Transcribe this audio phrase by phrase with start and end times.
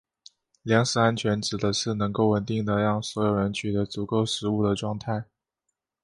[0.63, 5.25] 粮食安全指的是能够稳定地让所有人取得足够食物的状态。